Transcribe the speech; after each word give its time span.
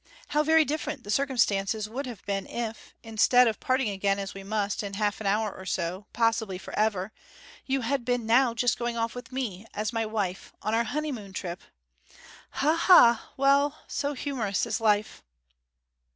How 0.29 0.41
very 0.41 0.65
different 0.65 1.03
the 1.03 1.11
circumstances 1.11 1.87
would 1.87 2.07
have 2.07 2.25
been 2.25 2.47
if, 2.47 2.95
instead 3.03 3.47
of 3.47 3.59
parting 3.59 3.89
again 3.89 4.17
as 4.17 4.33
we 4.33 4.41
must 4.43 4.81
in 4.81 4.95
half 4.95 5.21
an 5.21 5.27
hour 5.27 5.51
or 5.51 5.63
so, 5.67 6.07
possibly 6.11 6.57
for 6.57 6.73
ever, 6.73 7.11
you 7.67 7.81
had 7.81 8.03
been 8.03 8.25
now 8.25 8.55
just 8.55 8.79
going 8.79 8.97
off 8.97 9.13
with 9.13 9.31
me, 9.31 9.63
as 9.75 9.93
my 9.93 10.07
wife, 10.07 10.53
on 10.63 10.73
our 10.73 10.85
honeymoon 10.85 11.33
trip. 11.33 11.61
Ha 12.49 12.73
ha 12.73 13.29
well 13.37 13.77
so 13.87 14.13
humorous 14.13 14.65
is 14.65 14.81
life!' 14.81 15.21